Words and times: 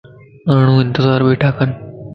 ماڻھون 0.47 0.79
انتظار 0.85 1.21
بيٺاڪن 1.27 1.69